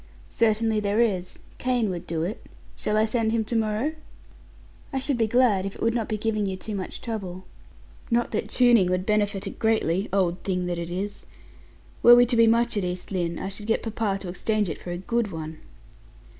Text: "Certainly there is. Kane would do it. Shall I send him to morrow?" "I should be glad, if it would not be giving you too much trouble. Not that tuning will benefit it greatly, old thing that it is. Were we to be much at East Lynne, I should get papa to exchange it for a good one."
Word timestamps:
"Certainly 0.31 0.79
there 0.79 0.99
is. 0.99 1.37
Kane 1.59 1.91
would 1.91 2.07
do 2.07 2.23
it. 2.23 2.43
Shall 2.75 2.97
I 2.97 3.05
send 3.05 3.31
him 3.31 3.43
to 3.45 3.55
morrow?" 3.55 3.93
"I 4.91 4.97
should 4.97 5.15
be 5.15 5.27
glad, 5.27 5.63
if 5.63 5.75
it 5.75 5.81
would 5.83 5.93
not 5.93 6.09
be 6.09 6.17
giving 6.17 6.47
you 6.47 6.57
too 6.57 6.73
much 6.73 7.01
trouble. 7.01 7.43
Not 8.09 8.31
that 8.31 8.49
tuning 8.49 8.89
will 8.89 8.97
benefit 8.97 9.45
it 9.45 9.59
greatly, 9.59 10.09
old 10.11 10.41
thing 10.41 10.65
that 10.65 10.79
it 10.79 10.89
is. 10.89 11.23
Were 12.01 12.15
we 12.15 12.25
to 12.25 12.35
be 12.35 12.47
much 12.47 12.75
at 12.77 12.83
East 12.83 13.11
Lynne, 13.11 13.37
I 13.37 13.49
should 13.49 13.67
get 13.67 13.83
papa 13.83 14.17
to 14.21 14.27
exchange 14.29 14.69
it 14.69 14.79
for 14.79 14.89
a 14.89 14.97
good 14.97 15.31
one." 15.31 15.59